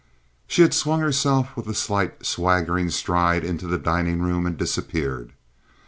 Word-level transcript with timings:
She 0.47 0.63
had 0.63 0.73
swung 0.73 0.99
herself 1.01 1.55
with 1.55 1.67
a 1.67 1.75
slight, 1.75 2.25
swaggering 2.25 2.89
stride 2.89 3.43
into 3.43 3.67
the 3.67 3.77
dining 3.77 4.19
room 4.19 4.47
and 4.47 4.57
disappeared. 4.57 5.31